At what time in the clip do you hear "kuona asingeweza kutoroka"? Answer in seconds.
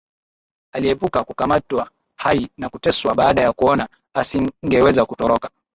3.53-5.49